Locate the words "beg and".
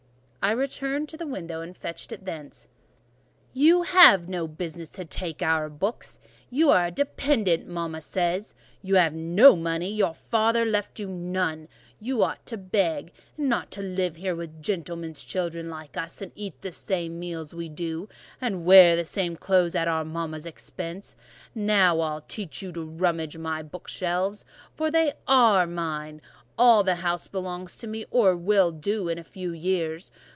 12.57-13.49